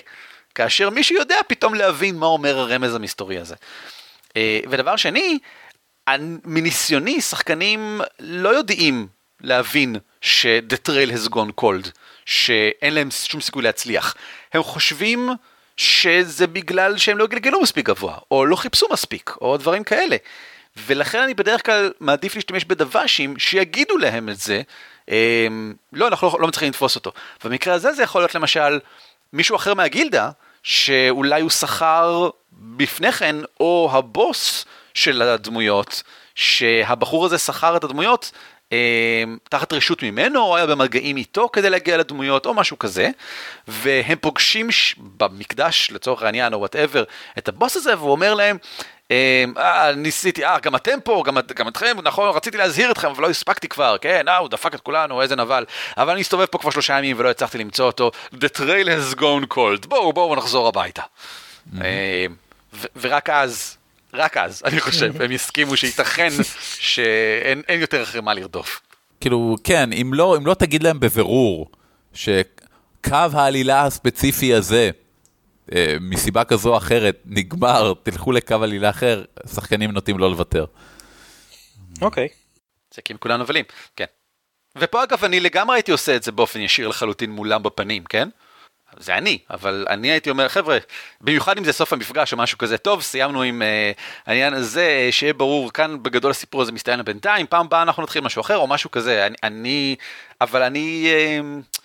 [0.56, 3.56] כאשר מישהו יודע פתאום להבין מה אומר הרמז המסתורי הזה.
[4.38, 5.39] אה, ודבר שני,
[6.45, 9.08] מניסיוני, שחקנים לא יודעים
[9.41, 11.89] להבין ש-the trail has gone cold,
[12.26, 14.15] שאין להם שום סיכוי להצליח.
[14.54, 15.30] הם חושבים
[15.77, 20.17] שזה בגלל שהם לא גלגלו מספיק גבוה, או לא חיפשו מספיק, או דברים כאלה.
[20.77, 24.62] ולכן אני בדרך כלל מעדיף להשתמש בדוושים שיגידו להם את זה,
[25.09, 27.12] אמ, לא, אנחנו לא, לא מצליחים לתפוס אותו.
[27.43, 28.79] במקרה הזה זה יכול להיות למשל
[29.33, 30.29] מישהו אחר מהגילדה,
[30.63, 36.03] שאולי הוא שכר בפני כן, או הבוס של הדמויות,
[36.36, 38.39] שהבחור הזה שכר את הדמויות אה,
[39.49, 43.09] תחת רשות ממנו, או היה במגעים איתו כדי להגיע לדמויות, או משהו כזה,
[43.67, 44.95] והם פוגשים ש...
[45.17, 47.03] במקדש, לצורך העניין, או whatever,
[47.38, 48.57] את הבוס הזה, והוא אומר להם,
[49.12, 53.23] אה, אה, ניסיתי, אה, גם אתם פה, גם, גם אתכם, נכון, רציתי להזהיר אתכם, אבל
[53.23, 55.65] לא הספקתי כבר, כן, אה, הוא דפק את כולנו, איזה נבל,
[55.97, 59.53] אבל אני מסתובב פה כבר שלושה ימים ולא הצלחתי למצוא אותו, The trail has gone
[59.53, 61.01] cold, בואו, בואו נחזור הביתה.
[61.01, 61.79] Mm-hmm.
[63.01, 63.77] ורק אז,
[64.13, 66.30] רק אז, אני חושב, הם יסכימו שייתכן
[66.80, 68.82] שאין יותר אחרי מה לרדוף.
[69.21, 71.71] כאילו, כן, אם לא, אם לא תגיד להם בבירור
[72.13, 74.91] שקו העלילה הספציפי הזה,
[75.76, 79.23] אה, מסיבה כזו או אחרת, נגמר, תלכו לקו עלילה אחר,
[79.54, 80.65] שחקנים נוטים לא לוותר.
[82.02, 82.28] אוקיי.
[82.95, 84.06] זה כי הם כולם נבלים, כן.
[84.78, 88.30] ופה אגב אני לגמרי הייתי עושה את זה באופן ישיר לחלוטין מולם בפנים, כן?
[88.97, 90.77] זה אני, אבל אני הייתי אומר, חבר'ה,
[91.21, 95.34] במיוחד אם זה סוף המפגש או משהו כזה, טוב, סיימנו עם uh, העניין הזה, שיהיה
[95.34, 98.91] ברור, כאן בגדול הסיפור הזה מסתיים לבינתיים, פעם הבאה אנחנו נתחיל משהו אחר או משהו
[98.91, 99.95] כזה, אני, אני
[100.41, 101.75] אבל אני, uh,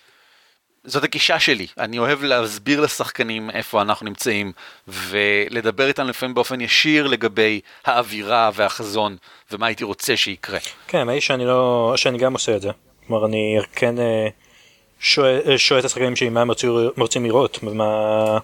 [0.84, 4.52] זאת הגישה שלי, אני אוהב להסביר לשחקנים איפה אנחנו נמצאים,
[4.88, 9.16] ולדבר איתם לפעמים באופן ישיר לגבי האווירה והחזון,
[9.52, 10.58] ומה הייתי רוצה שיקרה.
[10.88, 12.70] כן, האמת שאני לא, שאני גם עושה את זה,
[13.06, 13.94] כלומר אני כן...
[13.96, 14.47] Uh...
[15.00, 16.50] שואל את השחקנים שלי מה הם
[16.98, 18.38] רוצים לראות, ומה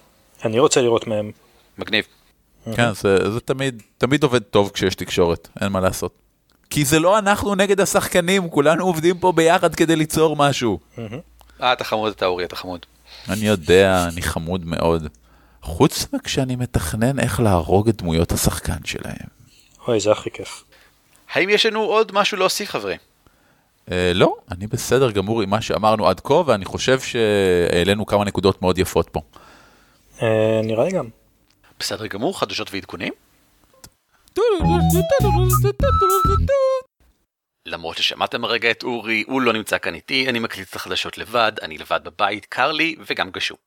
[0.45, 1.31] אני רוצה לראות מהם.
[1.77, 2.05] מגניב.
[2.75, 6.11] כן, זה, זה תמיד, תמיד עובד טוב כשיש תקשורת, אין מה לעשות.
[6.69, 10.79] כי זה לא אנחנו נגד השחקנים, כולנו עובדים פה ביחד כדי ליצור משהו.
[11.61, 12.85] אה, אתה חמוד, אתה אורי, אתה חמוד.
[13.29, 15.07] אני יודע, אני חמוד מאוד.
[15.61, 19.27] חוץ מכשאני מתכנן איך להרוג את דמויות השחקן שלהם.
[19.87, 20.63] אוי, זה הכי כיף.
[21.33, 22.97] האם יש לנו עוד משהו להוסיף, חברים?
[23.85, 28.61] Uh, לא, אני בסדר גמור עם מה שאמרנו עד כה, ואני חושב שהעלינו כמה נקודות
[28.61, 29.21] מאוד יפות פה.
[30.17, 30.23] Uh,
[30.63, 31.09] נראה לי גם.
[31.79, 33.13] בסדר גמור, חדשות ועדכונים?
[37.65, 41.51] למרות ששמעתם הרגע את אורי, הוא לא נמצא כאן איתי, אני מקליט את החדשות לבד,
[41.61, 43.57] אני לבד בבית, קר לי וגם גשום.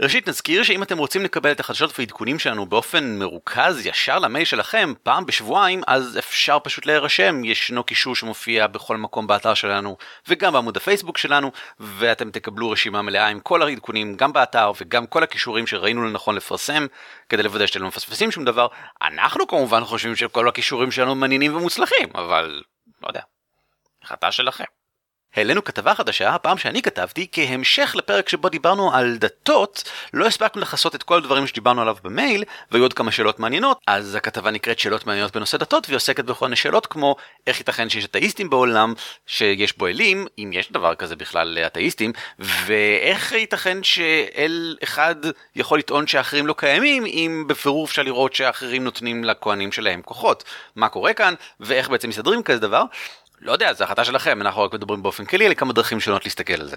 [0.00, 4.92] ראשית נזכיר שאם אתם רוצים לקבל את החדשות והעדכונים שלנו באופן מרוכז ישר למייל שלכם
[5.02, 9.96] פעם בשבועיים אז אפשר פשוט להירשם ישנו קישור שמופיע בכל מקום באתר שלנו
[10.28, 15.22] וגם בעמוד הפייסבוק שלנו ואתם תקבלו רשימה מלאה עם כל העדכונים גם באתר וגם כל
[15.22, 16.86] הכישורים שראינו לנכון לפרסם
[17.28, 18.66] כדי לוודא שאתם לא מפספסים שום דבר
[19.02, 22.62] אנחנו כמובן חושבים שכל הכישורים שלנו מעניינים ומוצלחים אבל
[23.02, 23.20] לא יודע
[24.02, 24.64] החלטה שלכם.
[25.34, 30.94] העלינו כתבה חדשה, הפעם שאני כתבתי, כהמשך לפרק שבו דיברנו על דתות, לא הספקנו לכסות
[30.94, 35.06] את כל הדברים שדיברנו עליו במייל, והיו עוד כמה שאלות מעניינות, אז הכתבה נקראת שאלות
[35.06, 38.94] מעניינות בנושא דתות, והיא עוסקת בכל מיני שאלות כמו איך ייתכן שיש אתאיסטים בעולם,
[39.26, 45.16] שיש בו אלים, אם יש דבר כזה בכלל לאתאיסטים, ואיך ייתכן שאל אחד
[45.56, 50.44] יכול לטעון שאחרים לא קיימים, אם בפירור אפשר לראות שאחרים נותנים לכהנים שלהם כוחות.
[50.76, 52.82] מה קורה כאן, ואיך בעצם מסתדרים כזה דבר.
[53.40, 56.60] לא יודע, זו החלטה שלכם, אנחנו רק מדברים באופן כללי על כמה דרכים שונות להסתכל
[56.60, 56.76] על זה.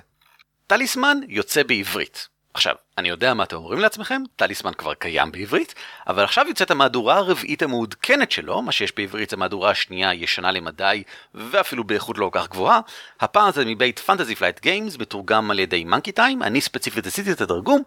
[0.68, 2.28] טליסמן יוצא בעברית.
[2.54, 5.76] עכשיו, אני יודע מה אתם אומרים לעצמכם, טליסמן כבר קיים בעברית,
[6.08, 11.04] אבל עכשיו יוצאת המהדורה הרביעית המעודכנת שלו, מה שיש בעברית זה המהדורה השנייה ישנה למדי,
[11.34, 12.80] ואפילו באיכות לא כל כך גבוהה.
[13.20, 17.42] הפעם זה מבית Fantasy Flight Games, מתורגם על ידי Monkey Time, אני ספציפית עשיתי את
[17.42, 17.84] התרגום.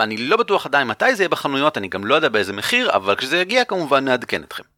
[0.00, 3.16] אני לא בטוח עדיין מתי זה יהיה בחנויות, אני גם לא יודע באיזה מחיר, אבל
[3.16, 4.77] כשזה יגיע כמובן נעדכן אתכם.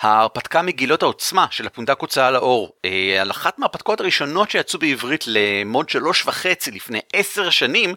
[0.00, 5.88] ההרפתקה מגילות העוצמה של הפונדק הוצאה לאור, אה, על אחת מההרפתקאות הראשונות שיצאו בעברית למו"ד
[5.88, 7.94] שלוש וחצי לפני עשר שנים,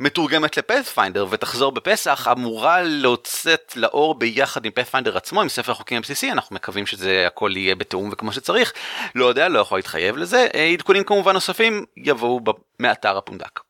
[0.00, 5.98] מתורגמת ל Pathfinder ותחזור בפסח, אמורה לצאת לאור ביחד עם Pathfinder עצמו, עם ספר החוקים
[5.98, 8.72] הבסיסי, אנחנו מקווים שזה הכל יהיה בתיאום וכמו שצריך,
[9.14, 12.40] לא יודע, לא יכול להתחייב לזה, אה, עדכונים כמובן נוספים יבואו
[12.80, 13.60] מאתר הפונדק.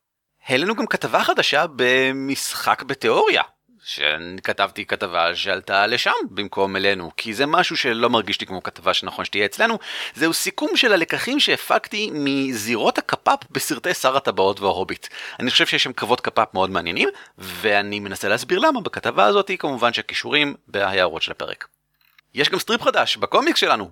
[0.46, 3.42] העלינו גם כתבה חדשה במשחק בתיאוריה,
[3.88, 9.24] שכתבתי כתבה שעלתה לשם במקום אלינו, כי זה משהו שלא מרגיש לי כמו כתבה שנכון
[9.24, 9.78] שתהיה אצלנו,
[10.14, 15.06] זהו סיכום של הלקחים שהפקתי מזירות הקפאפ בסרטי שר הטבעות וההוביט.
[15.40, 19.92] אני חושב שיש שם קרבות קפאפ מאוד מעניינים, ואני מנסה להסביר למה בכתבה הזאת, כמובן
[19.92, 21.66] שהכישורים בהערות של הפרק.
[22.34, 23.90] יש גם strip חדש בקומיקס שלנו,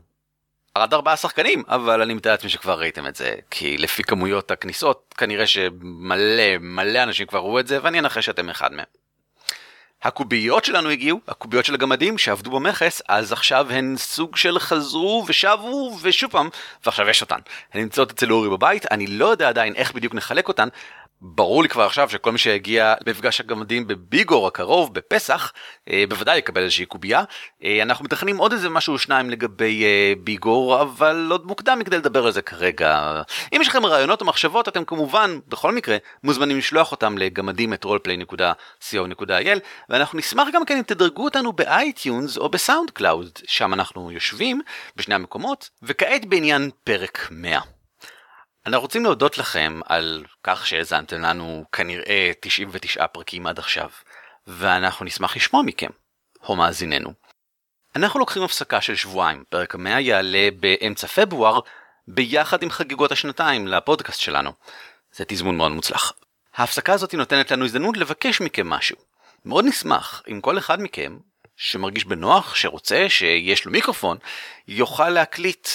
[0.74, 5.14] עד ארבעה שחקנים, אבל אני מתאר לעצמי שכבר ראיתם את זה, כי לפי כמויות הכניסות,
[5.18, 9.05] כנראה שמלא מלא אנשים כבר ראו את זה, ואני אנחש שאתם אחד מהם.
[10.02, 15.96] הקוביות שלנו הגיעו, הקוביות של הגמדים שעבדו במכס, אז עכשיו הן סוג של חזרו ושבו
[16.02, 16.48] ושוב פעם,
[16.86, 17.38] ועכשיו יש אותן.
[17.74, 20.68] הן נמצאות אצל אורי בבית, אני לא יודע עדיין איך בדיוק נחלק אותן,
[21.20, 25.52] ברור לי כבר עכשיו שכל מי שיגיע למפגש הגמדים בביגור הקרוב בפסח
[25.90, 27.22] אה, בוודאי יקבל איזושהי קובייה.
[27.64, 31.98] אה, אנחנו מתכננים עוד איזה משהו או שניים לגבי אה, ביגור אבל עוד מוקדם מכדי
[31.98, 33.22] לדבר על זה כרגע.
[33.52, 37.84] אם יש לכם רעיונות או מחשבות אתם כמובן בכל מקרה מוזמנים לשלוח אותם לגמדים at
[37.84, 44.10] roleplay.co.il ואנחנו נשמח גם כן אם תדרגו אותנו ב iTunes או ב SoundCloud שם אנחנו
[44.12, 44.60] יושבים
[44.96, 47.75] בשני המקומות וכעת בעניין פרק 100.
[48.66, 53.90] אנחנו רוצים להודות לכם על כך שהאזנתם לנו כנראה 99 פרקים עד עכשיו,
[54.46, 55.90] ואנחנו נשמח לשמוע מכם,
[56.42, 57.12] או מאזיננו.
[57.96, 61.60] אנחנו לוקחים הפסקה של שבועיים, פרק המאה יעלה באמצע פברואר,
[62.08, 64.52] ביחד עם חגיגות השנתיים לפודקאסט שלנו.
[65.12, 66.12] זה תזמון מאוד מוצלח.
[66.54, 68.96] ההפסקה הזאת נותנת לנו הזדמנות לבקש מכם משהו.
[69.44, 71.18] מאוד נשמח אם כל אחד מכם,
[71.56, 74.18] שמרגיש בנוח, שרוצה, שיש לו מיקרופון,
[74.68, 75.68] יוכל להקליט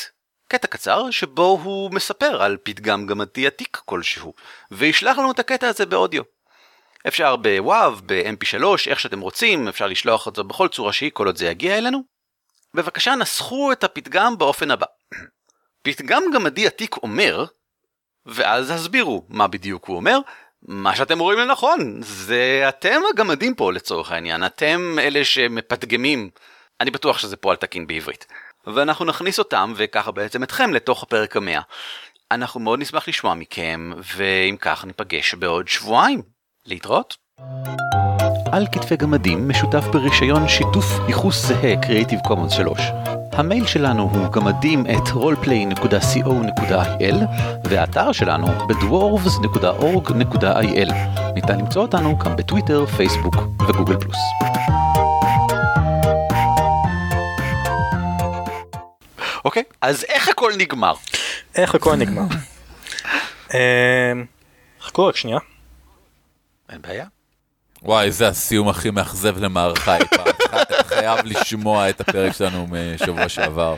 [0.52, 4.34] קטע קצר שבו הוא מספר על פתגם גמתי עתיק כלשהו,
[4.72, 6.24] וישלח לנו את הקטע הזה באודיו.
[7.08, 11.38] אפשר בוואב, ב-mp3, איך שאתם רוצים, אפשר לשלוח את זה בכל צורה שהיא כל עוד
[11.38, 12.04] זה יגיע אלינו.
[12.74, 14.86] בבקשה נסחו את הפתגם באופן הבא.
[15.84, 17.46] פתגם גמדי עתיק אומר,
[18.26, 20.20] ואז הסבירו מה בדיוק הוא אומר,
[20.62, 26.30] מה שאתם רואים לנכון, זה אתם הגמדים פה לצורך העניין, אתם אלה שמפתגמים,
[26.82, 28.26] אני בטוח שזה פועל תקין בעברית.
[28.68, 31.62] ואנחנו נכניס אותם, וככה בעצם אתכם, לתוך הפרק המאה.
[32.32, 36.22] אנחנו מאוד נשמח לשמוע מכם, ואם כך ניפגש בעוד שבועיים.
[36.66, 37.18] להתראות.
[38.52, 42.80] על כתפי גמדים משותף ברישיון שיתוף ייחוס זהה Creative Commons 3.
[43.32, 47.16] המייל שלנו הוא גמדים את roleplay.co.il
[47.64, 50.94] והאתר שלנו בדוורבס.org.il.
[51.36, 53.36] ניתן למצוא אותנו גם בטוויטר, פייסבוק
[53.68, 54.18] וגוגל פלוס.
[59.46, 60.94] אוקיי, אז איך הכל נגמר?
[61.56, 62.24] איך הכל נגמר.
[63.54, 64.26] אמ,
[64.82, 65.40] חכו רק שנייה.
[66.70, 67.06] אין בעיה.
[67.84, 70.28] וואי, זה הסיום הכי מאכזב למערכה אי פעם.
[70.62, 73.76] אתה חייב לשמוע את הפרק שלנו משבוע שעבר.